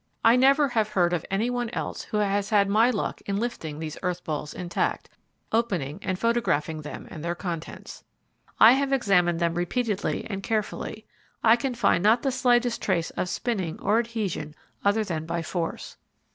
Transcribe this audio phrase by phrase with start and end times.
[0.25, 3.77] I never have heard of any one else who has had my luck in lifting
[3.77, 5.09] these earth balls intact,
[5.51, 8.03] opening, and photographing them and their contents.
[8.59, 11.05] I have examined them repeatedly and carefully.
[11.43, 15.97] I can find not the slightest trace of spinning or adhesion other than by force.